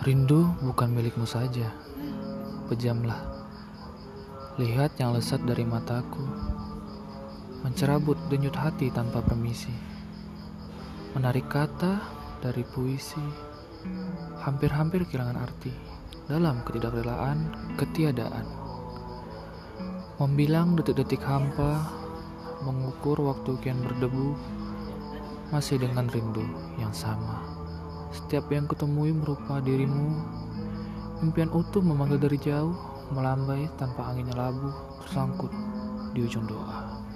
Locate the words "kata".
11.52-12.00